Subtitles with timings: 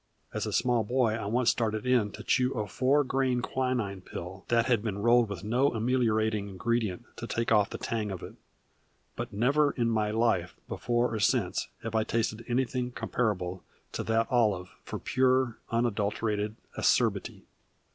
[0.33, 4.45] As a small boy I once started in to chew a four grain quinine pill
[4.47, 8.33] that had been rolled with no ameliorating ingredient to take off the tang of it.
[9.15, 14.25] But never in my life before or since have I tasted anything comparable to that
[14.31, 17.45] olive for pure, unadulterated acerbity.